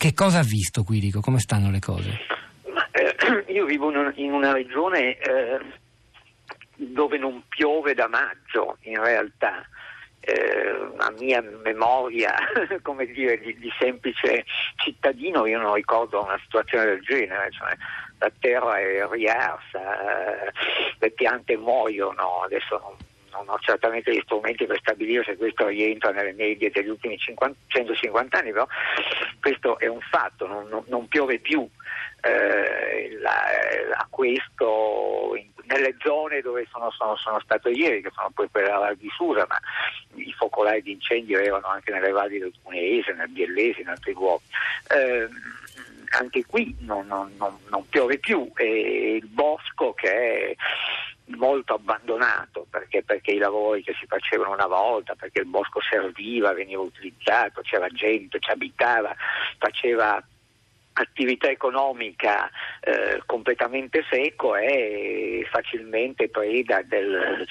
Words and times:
Che 0.00 0.14
cosa 0.14 0.38
ha 0.38 0.42
visto 0.42 0.82
Quirico? 0.82 1.20
Come 1.20 1.40
stanno 1.40 1.70
le 1.70 1.78
cose? 1.78 2.20
Ma, 2.72 2.88
eh, 2.90 3.44
io 3.52 3.66
vivo 3.66 3.90
in 4.14 4.32
una 4.32 4.50
regione 4.50 5.18
eh, 5.18 5.60
dove 6.74 7.18
non 7.18 7.42
piove 7.46 7.92
da 7.92 8.08
maggio 8.08 8.78
in 8.84 8.98
realtà. 8.98 9.62
Eh, 10.20 10.92
a 10.96 11.10
mia 11.18 11.42
memoria, 11.42 12.34
come 12.80 13.04
dire, 13.08 13.40
di, 13.40 13.58
di, 13.58 13.70
semplice 13.78 14.46
cittadino, 14.76 15.44
io 15.44 15.60
non 15.60 15.74
ricordo 15.74 16.24
una 16.24 16.40
situazione 16.44 16.86
del 16.86 17.02
genere, 17.02 17.50
cioè 17.50 17.76
la 18.20 18.32
terra 18.40 18.78
è 18.78 19.06
riarsa, 19.06 20.46
eh, 20.46 20.52
le 20.98 21.10
piante 21.10 21.58
muoiono, 21.58 22.40
adesso 22.42 22.78
non, 22.78 22.96
non, 23.44 23.54
ho 23.54 23.58
certamente 23.58 24.12
gli 24.12 24.20
strumenti 24.24 24.66
per 24.66 24.78
stabilire 24.80 25.24
se 25.24 25.36
questo 25.36 25.66
rientra 25.66 26.10
nelle 26.10 26.32
medie 26.32 26.70
degli 26.70 26.88
ultimi 26.88 27.18
50, 27.18 27.58
150 27.66 28.38
anni, 28.38 28.52
però 28.52 28.66
questo 29.40 29.78
è 29.78 29.86
un 29.86 30.00
fatto, 30.00 30.46
non, 30.46 30.68
non, 30.68 30.84
non 30.86 31.08
piove 31.08 31.38
più. 31.38 31.68
Eh, 32.22 33.16
la, 33.20 33.32
a 33.96 34.06
questo 34.10 35.32
in, 35.36 35.50
nelle 35.70 35.96
zone 36.00 36.40
dove 36.40 36.66
sono, 36.70 36.90
sono, 36.90 37.16
sono, 37.16 37.40
stato 37.40 37.68
ieri, 37.68 38.02
che 38.02 38.10
sono 38.14 38.30
poi 38.34 38.48
quelle 38.50 38.66
della 38.66 38.78
Val 38.78 38.96
di 38.96 39.08
Susa, 39.14 39.46
ma 39.48 39.58
i 40.16 40.32
focolai 40.32 40.82
di 40.82 40.92
incendio 40.92 41.38
erano 41.38 41.68
anche 41.68 41.92
nelle 41.92 42.10
valli 42.10 42.38
del 42.38 42.52
Cuneese, 42.62 43.12
nel 43.12 43.28
Biellese, 43.28 43.80
in 43.80 43.88
altri 43.88 44.12
luoghi. 44.12 44.44
Eh, 44.88 45.28
anche 46.18 46.44
qui 46.44 46.76
non, 46.80 47.06
non, 47.06 47.32
non, 47.38 47.56
non, 47.68 47.88
piove 47.88 48.18
più 48.18 48.50
e 48.56 49.18
il 49.22 49.26
bosco 49.26 49.92
che 49.92 50.10
è 50.10 50.54
molto 51.36 51.74
abbandonato 51.74 52.66
perché, 52.68 53.02
perché, 53.02 53.32
i 53.32 53.38
lavori 53.38 53.82
che 53.82 53.94
si 53.98 54.06
facevano 54.06 54.52
una 54.52 54.66
volta, 54.66 55.14
perché 55.14 55.40
il 55.40 55.46
bosco 55.46 55.80
serviva, 55.80 56.52
veniva 56.52 56.82
utilizzato, 56.82 57.60
c'era 57.62 57.88
gente, 57.88 58.38
ci 58.38 58.50
abitava, 58.50 59.14
faceva 59.58 60.22
attività 61.00 61.48
economica 61.48 62.50
eh, 62.80 63.22
completamente 63.26 64.04
secco 64.08 64.54
è 64.54 65.42
facilmente 65.50 66.28
preda 66.28 66.82
del, 66.82 67.46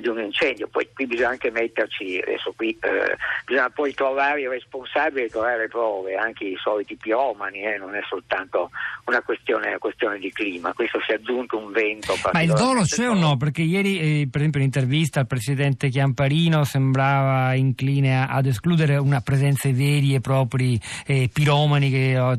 di 0.00 0.08
un 0.08 0.20
incendio. 0.20 0.68
Poi 0.68 0.88
qui 0.94 1.06
bisogna 1.06 1.30
anche 1.30 1.50
metterci, 1.50 2.18
adesso 2.22 2.52
qui 2.56 2.76
eh, 2.80 3.16
bisogna 3.44 3.70
poi 3.70 3.94
trovare 3.94 4.40
i 4.40 4.48
responsabili 4.48 5.26
e 5.26 5.28
trovare 5.28 5.58
le 5.58 5.68
prove, 5.68 6.14
anche 6.14 6.44
i 6.44 6.56
soliti 6.60 6.96
piromani, 6.96 7.62
eh, 7.62 7.76
non 7.78 7.94
è 7.94 8.00
soltanto 8.08 8.70
una 9.04 9.20
questione, 9.22 9.68
una 9.68 9.78
questione, 9.78 10.18
di 10.18 10.32
clima, 10.32 10.72
questo 10.72 11.00
si 11.04 11.12
è 11.12 11.14
aggiunto 11.14 11.58
un 11.58 11.72
vento. 11.72 12.14
Ma 12.32 12.42
il 12.42 12.52
dolo 12.52 12.82
c'è 12.82 13.08
o 13.08 13.14
no? 13.14 13.36
Perché 13.36 13.62
ieri, 13.62 13.98
eh, 13.98 14.28
per 14.30 14.40
esempio, 14.40 14.60
in 14.60 14.66
intervista 14.66 15.20
al 15.20 15.26
presidente 15.26 15.88
Chiamparino 15.88 16.64
sembrava 16.64 17.54
incline 17.54 18.26
ad 18.26 18.46
escludere 18.46 18.96
una 18.96 19.20
presenza 19.20 19.68
veri 19.70 20.14
e 20.14 20.20
propri 20.20 20.78
eh, 21.06 21.28
piromani 21.32 21.90
che 21.90 22.18
oh, 22.18 22.34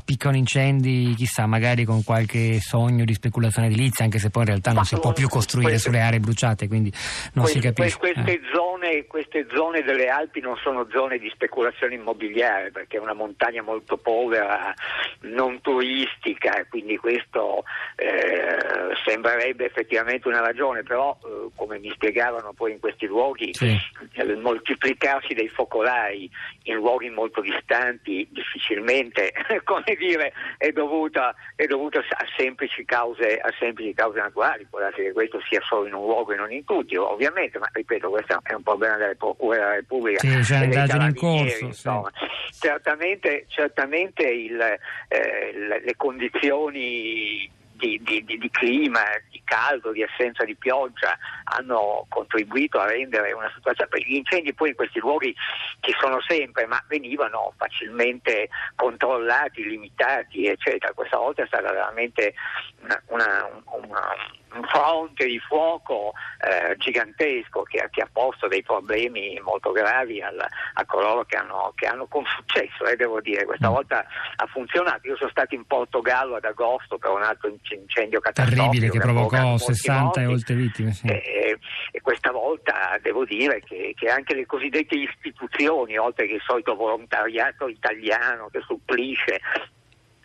appiccano 0.00 0.36
incendi, 0.36 1.14
chissà, 1.16 1.46
magari 1.46 1.84
con 1.84 2.02
qualche 2.02 2.58
sogno 2.60 3.04
di 3.04 3.14
speculazione 3.14 3.68
edilizia, 3.68 4.04
anche 4.04 4.18
se 4.18 4.30
poi 4.30 4.42
in 4.42 4.48
realtà 4.48 4.72
non 4.72 4.84
si 4.84 4.98
può 4.98 5.12
più 5.12 5.28
costruire 5.28 5.78
sulle 5.78 6.00
aree 6.00 6.20
bruciate, 6.20 6.66
quindi 6.66 6.92
non 7.34 7.46
si 7.46 7.60
capisce. 7.60 7.98
Queste, 7.98 8.20
eh. 8.20 8.40
Zone, 8.80 9.06
queste 9.06 9.46
zone 9.52 9.82
delle 9.82 10.08
Alpi 10.08 10.40
non 10.40 10.56
sono 10.56 10.88
zone 10.90 11.18
di 11.18 11.28
speculazione 11.28 11.94
immobiliare, 11.94 12.70
perché 12.70 12.96
è 12.96 13.00
una 13.00 13.12
montagna 13.12 13.62
molto 13.62 13.98
povera, 13.98 14.74
non 15.20 15.60
turistica, 15.60 16.58
e 16.58 16.66
quindi 16.68 16.96
questo 16.96 17.64
eh, 17.96 18.56
sembrerebbe 19.04 19.66
effettivamente 19.66 20.28
una 20.28 20.40
ragione, 20.40 20.82
però 20.82 21.16
eh, 21.22 21.50
come 21.54 21.78
mi 21.78 21.90
spiegavano 21.90 22.52
poi 22.54 22.72
in 22.72 22.80
questi 22.80 23.06
luoghi, 23.06 23.52
sì. 23.52 23.76
il 24.14 24.38
moltiplicarsi 24.38 25.34
dei 25.34 25.48
focolai 25.48 26.28
in 26.64 26.76
luoghi 26.76 27.10
molto 27.10 27.40
distanti 27.40 28.26
difficilmente, 28.30 29.32
come 29.64 29.96
dire, 29.98 30.32
è 30.56 30.70
dovuta, 30.70 31.34
è 31.54 31.66
dovuta 31.66 31.98
a, 31.98 32.24
semplici 32.36 32.84
cause, 32.84 33.36
a, 33.36 33.52
semplici 33.58 33.92
cause, 33.92 34.18
naturali, 34.18 34.66
può 34.68 34.78
darsi 34.78 35.02
che 35.02 35.12
questo 35.12 35.40
sia 35.48 35.60
solo 35.62 35.86
in 35.86 35.94
un 35.94 36.04
luogo 36.04 36.32
e 36.32 36.36
non 36.36 36.50
in 36.50 36.64
tutti, 36.64 36.96
ovviamente, 36.96 37.58
ma 37.58 37.68
ripeto, 37.72 38.08
questo 38.08 38.38
è 38.42 38.54
un 38.54 38.62
problema 38.70 38.96
delle 38.96 39.16
procure 39.16 39.58
della 39.58 39.74
Repubblica. 39.74 40.20
Sì, 40.20 40.40
c'è 40.40 40.56
un'indagine 40.56 41.06
in 41.06 41.14
corso. 41.14 41.72
Sì. 41.72 42.58
Certamente, 42.60 43.46
certamente 43.48 44.22
il, 44.22 44.60
eh, 45.08 45.52
le, 45.54 45.82
le 45.84 45.96
condizioni 45.96 47.50
di, 47.80 47.98
di, 48.02 48.22
di, 48.24 48.50
clima, 48.50 49.00
di 49.30 49.40
caldo, 49.44 49.92
di 49.92 50.02
assenza 50.02 50.44
di 50.44 50.54
pioggia 50.54 51.16
hanno 51.44 52.04
contribuito 52.08 52.78
a 52.78 52.86
rendere 52.86 53.32
una 53.32 53.50
situazione. 53.54 53.90
Gli 54.04 54.16
incendi 54.16 54.52
poi 54.52 54.70
in 54.70 54.74
questi 54.74 54.98
luoghi 54.98 55.34
ci 55.80 55.94
sono 55.98 56.20
sempre, 56.20 56.66
ma 56.66 56.82
venivano 56.88 57.54
facilmente 57.56 58.50
controllati, 58.76 59.66
limitati, 59.66 60.46
eccetera. 60.46 60.92
Questa 60.92 61.16
volta 61.16 61.42
è 61.42 61.46
stata 61.46 61.72
veramente 61.72 62.34
una, 62.82 63.02
una, 63.06 63.62
una 63.64 64.38
un 64.54 64.62
fronte 64.64 65.26
di 65.26 65.38
fuoco 65.38 66.12
eh, 66.40 66.76
gigantesco 66.76 67.62
che, 67.62 67.86
che, 67.90 68.02
ha 68.02 68.08
posto 68.12 68.48
dei 68.48 68.62
problemi 68.62 69.40
molto 69.42 69.72
gravi 69.72 70.20
al, 70.20 70.38
a 70.38 70.84
coloro 70.86 71.24
che 71.24 71.36
hanno, 71.36 71.72
che 71.74 71.86
hanno 71.86 72.06
con 72.06 72.24
successo, 72.24 72.84
eh, 72.86 72.96
devo 72.96 73.20
dire, 73.20 73.44
questa 73.44 73.70
mm. 73.70 73.72
volta 73.72 74.04
ha 74.36 74.46
funzionato. 74.46 75.08
Io 75.08 75.16
sono 75.16 75.30
stato 75.30 75.54
in 75.54 75.64
Portogallo 75.64 76.36
ad 76.36 76.44
agosto 76.44 76.98
per 76.98 77.10
un 77.10 77.22
altro 77.22 77.48
incendio 77.48 78.20
catastrofico. 78.20 78.70
Terribile 78.70 78.90
che 78.90 78.98
provocò 78.98 79.56
60 79.56 80.02
morti, 80.02 80.20
e 80.20 80.26
oltre 80.26 80.54
vittime. 80.54 80.92
Sì. 80.92 81.06
E, 81.06 81.58
e, 81.92 82.00
questa 82.00 82.30
volta 82.32 82.98
devo 83.02 83.24
dire 83.24 83.60
che, 83.60 83.94
che, 83.96 84.08
anche 84.08 84.34
le 84.34 84.46
cosiddette 84.46 84.96
istituzioni, 84.96 85.96
oltre 85.96 86.26
che 86.26 86.34
il 86.34 86.42
solito 86.44 86.74
volontariato 86.74 87.68
italiano 87.68 88.48
che 88.50 88.60
supplisce 88.66 89.40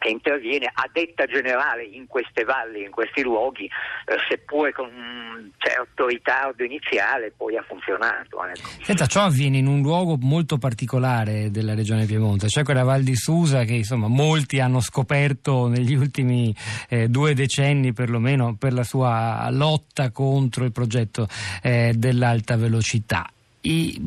che 0.06 0.12
interviene 0.12 0.68
a 0.72 0.88
detta 0.94 1.26
generale 1.26 1.84
in 1.84 2.06
queste 2.06 2.44
valli, 2.44 2.84
in 2.84 2.92
questi 2.92 3.24
luoghi, 3.24 3.66
eh, 3.66 4.16
seppure 4.30 4.72
con 4.72 4.86
un 4.94 5.50
certo 5.58 6.06
ritardo 6.06 6.64
iniziale, 6.64 7.34
poi 7.36 7.58
ha 7.58 7.64
funzionato. 7.68 8.46
Ecco. 8.46 8.70
Senta, 8.84 9.08
ciò 9.08 9.24
avviene 9.24 9.58
in 9.58 9.66
un 9.66 9.82
luogo 9.82 10.18
molto 10.20 10.60
particolare 10.60 11.50
della 11.50 11.74
regione 11.74 12.06
Piemonte, 12.06 12.50
cioè 12.50 12.64
quella 12.64 12.84
Val 12.84 13.02
di 13.02 13.16
Susa 13.16 13.64
che 13.64 13.74
insomma 13.74 14.08
molti 14.08 14.60
hanno 14.60 14.80
scoperto 14.80 15.68
negli 15.68 15.96
ultimi 15.96 16.56
eh, 16.88 17.08
due 17.08 17.34
decenni 17.34 17.92
perlomeno 17.92 18.56
per 18.56 18.74
la 18.74 18.84
sua 18.84 19.48
lotta 19.50 20.12
contro 20.12 20.66
il 20.66 20.72
progetto 20.72 21.28
eh, 21.64 21.94
dell'alta 21.96 22.56
velocità 22.58 23.28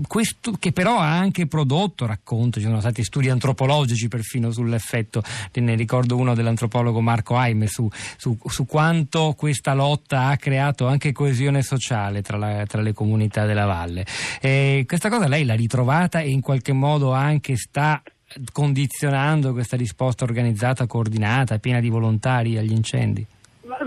questo, 0.07 0.53
che 0.59 0.73
però 0.73 0.99
ha 0.99 1.19
anche 1.19 1.47
prodotto 1.47 2.07
racconti, 2.07 2.61
ci 2.61 2.67
sono 2.67 2.81
stati 2.81 3.03
studi 3.03 3.29
antropologici 3.29 4.09
perfino 4.09 4.51
sull'effetto, 4.51 5.23
ne 5.55 5.75
ricordo 5.75 6.17
uno 6.17 6.35
dell'antropologo 6.35 7.01
Marco 7.01 7.37
Aime 7.37 7.67
su, 7.67 7.89
su, 8.17 8.39
su 8.47 8.67
quanto 8.67 9.35
questa 9.37 9.75
lotta 9.75 10.27
ha 10.27 10.37
creato 10.37 10.87
anche 10.87 11.13
coesione 11.13 11.63
sociale 11.63 12.23
tra, 12.23 12.37
la, 12.37 12.65
tra 12.67 12.81
le 12.81 12.93
comunità 12.93 13.45
della 13.45 13.67
valle. 13.67 14.07
E 14.41 14.85
questa 14.87 15.09
cosa 15.09 15.27
lei 15.27 15.45
l'ha 15.45 15.55
ritrovata 15.55 16.21
e 16.21 16.31
in 16.31 16.41
qualche 16.41 16.73
modo 16.73 17.13
anche 17.13 17.57
sta 17.57 18.03
condizionando 18.53 19.53
questa 19.53 19.77
risposta 19.77 20.25
organizzata, 20.25 20.87
coordinata, 20.87 21.59
piena 21.59 21.81
di 21.81 21.89
volontari 21.89 22.57
agli 22.59 22.73
incendi? 22.73 23.27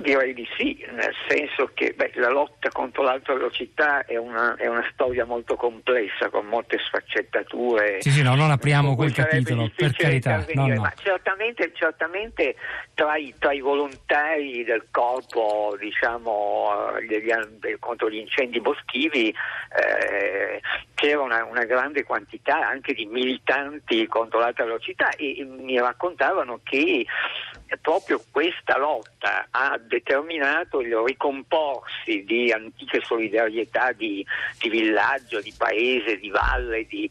Direi 0.02 0.34
di 0.34 0.48
sì, 0.58 0.86
nel 0.92 1.14
senso 1.28 1.72
che 1.74 1.94
beh, 1.96 2.12
la 2.16 2.30
lotta 2.30 2.70
contro 2.70 3.04
l'alta 3.04 3.34
velocità 3.34 4.06
è 4.06 4.18
una, 4.18 4.56
è 4.56 4.68
una, 4.68 4.86
storia 4.92 5.26
molto 5.26 5.56
complessa, 5.56 6.30
con 6.30 6.46
molte 6.46 6.78
sfaccettature. 6.80 8.02
Sì, 8.02 8.12
sì, 8.12 8.22
no, 8.22 8.36
non 8.36 8.52
apriamo 8.52 8.96
quel 8.96 9.14
capitolo, 9.14 9.72
per 9.76 9.94
carità. 9.96 10.46
No, 10.54 10.68
no. 10.68 10.82
Ma 10.82 10.94
certamente, 10.96 11.72
certamente 11.74 12.56
tra, 12.94 13.16
i, 13.16 13.34
tra, 13.40 13.54
i, 13.54 13.62
volontari 13.62 14.64
del 14.64 14.88
corpo, 14.92 15.76
diciamo, 15.80 16.92
degli, 17.08 17.32
contro 17.80 18.10
gli 18.10 18.18
incendi 18.18 18.60
boschivi, 18.60 19.30
eh, 19.30 20.62
c'era 20.96 21.22
una, 21.22 21.46
una, 21.46 21.64
grande 21.64 22.04
quantità 22.04 22.68
anche 22.68 22.94
di 22.94 23.06
militanti 23.06 24.06
contro 24.08 24.40
l'alta 24.40 24.66
velocità 24.66 25.10
e, 25.12 25.40
e 25.40 25.44
mi 25.46 25.80
raccontavano 25.80 26.60
che 26.64 27.06
proprio 27.82 28.22
questa 28.32 28.78
lotta 28.78 29.48
ha 29.50 29.78
determinato 29.78 30.82
il 30.82 30.96
ricomporsi 30.98 32.24
di 32.24 32.52
antiche 32.52 33.02
solidarietà 33.02 33.92
di, 33.92 34.26
di 34.60 34.70
villaggio, 34.70 35.42
di 35.42 35.54
paese, 35.58 36.18
di 36.18 36.30
valle, 36.30 36.86
di, 36.86 37.10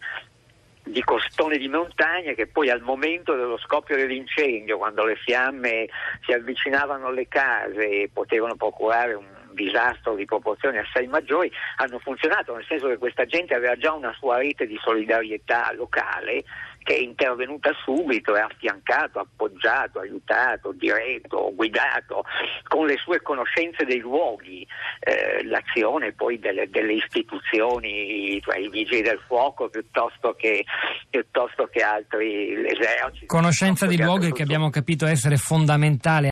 di 0.85 1.03
costone 1.03 1.59
di 1.59 1.69
montagna 1.69 2.33
che 2.33 2.47
poi 2.47 2.71
al 2.71 2.81
momento 2.81 3.35
dello 3.35 3.59
scoppio 3.59 3.97
dell'incendio, 3.97 4.79
quando 4.79 5.05
le 5.05 5.17
fiamme 5.17 5.89
si 6.25 6.33
avvicinavano 6.33 7.09
alle 7.09 7.29
case 7.29 7.89
e 7.89 8.11
potevano 8.13 8.55
procurare 8.55 9.15
un 9.15 9.27
disastro 9.53 10.15
di 10.15 10.25
proporzioni 10.25 10.79
assai 10.79 11.07
maggiori, 11.07 11.51
hanno 11.77 11.99
funzionato, 11.99 12.55
nel 12.55 12.65
senso 12.67 12.89
che 12.89 12.99
questa 12.99 13.27
gente 13.27 13.55
aveva 13.55 13.77
già 13.77 13.93
una 13.93 14.15
sua 14.19 14.39
rete 14.39 14.67
di 14.67 14.79
solidarietà 14.81 15.73
locale 15.75 16.45
che 16.83 16.97
è 16.97 16.99
intervenuta 16.99 17.71
subito 17.85 18.35
e 18.35 18.41
ha 18.41 18.47
affiancato, 18.47 19.19
appoggiato, 19.19 20.01
aiutato, 20.01 20.73
diretto, 20.73 21.53
guidato 21.55 22.25
con 22.69 22.87
le 22.87 22.97
sue 22.97 23.21
conoscenze 23.23 23.85
dei 23.85 23.99
luoghi 23.99 24.67
eh, 25.01 25.45
l'azione 25.45 26.13
poi 26.13 26.39
delle, 26.39 26.69
delle 26.71 26.95
istituzioni, 26.95 28.41
cioè 28.43 28.59
i 28.59 28.69
vigili 28.69 29.03
del 29.03 29.21
fuoco 29.27 29.69
piuttosto 29.69 30.35
che, 30.35 30.65
piuttosto 31.09 31.67
che 31.67 31.81
altri 31.83 32.55
eserciti. 32.67 33.27
Conoscenza 33.27 33.87
di 33.87 33.97
luoghi 33.97 34.33
che 34.33 34.43
abbiamo 34.43 34.71
capito 34.71 35.07
essere 35.07 35.37
fondamentale 35.37 36.29